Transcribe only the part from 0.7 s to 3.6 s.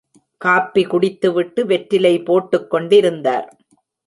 குடித்துவிட்டு வெற்றிலை போட்டுக்கொண்டிருந்தார்.